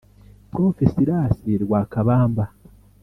Prof 0.51 0.77
Silas 0.93 1.35
Rwakabamba 1.63 2.43